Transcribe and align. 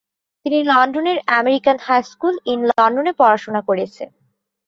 তিনি 0.45 0.59
লন্ডনের 0.63 1.17
American 1.27 1.77
high 1.85 2.01
school 2.11 2.35
in 2.45 2.59
লন্ডনে 2.71 3.11
পড়াশোনা 3.19 3.61
করেছেন। 3.69 4.09